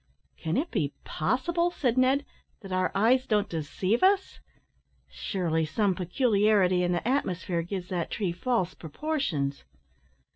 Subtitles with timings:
[0.35, 2.25] "Can it be possible," said Ned,
[2.61, 4.39] "that our eyes don't deceive us!
[5.07, 9.63] Surely some peculiarity in the atmosphere gives that tree false proportions?"